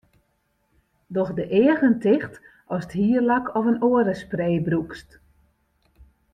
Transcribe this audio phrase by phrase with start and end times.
[1.15, 2.33] Doch de eagen ticht
[2.75, 5.09] ast hierlak of in oare spray brûkst.